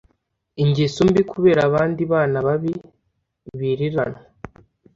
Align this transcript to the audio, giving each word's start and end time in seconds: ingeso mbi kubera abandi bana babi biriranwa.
ingeso 0.63 0.99
mbi 1.09 1.21
kubera 1.31 1.61
abandi 1.69 2.01
bana 2.11 2.37
babi 2.47 2.73
biriranwa. 3.57 4.21